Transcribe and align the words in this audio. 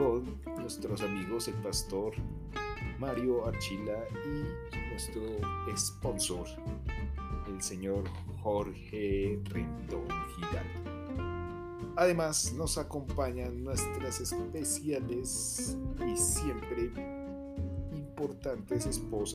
con 0.00 0.40
nuestros 0.56 1.02
amigos 1.02 1.46
el 1.48 1.54
pastor 1.56 2.14
Mario 2.98 3.46
Archila 3.46 4.02
y 4.24 4.78
nuestro 4.88 5.20
sponsor, 5.76 6.46
el 7.46 7.60
señor 7.62 8.04
Jorge 8.42 9.38
Rendón 9.44 10.08
Gigante. 10.34 10.90
Además 11.96 12.54
nos 12.54 12.78
acompañan 12.78 13.62
nuestras 13.62 14.22
especiales 14.22 15.76
y 16.08 16.16
siempre 16.16 16.92
importantes 17.92 18.86
esposas 18.86 19.20